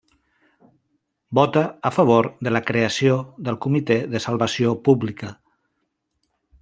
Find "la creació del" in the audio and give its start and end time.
2.55-3.59